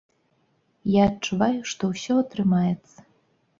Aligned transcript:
Я 0.91 1.03
адчуваю, 1.09 1.59
што 1.73 1.83
ўсё 1.93 2.19
атрымаецца. 2.25 3.09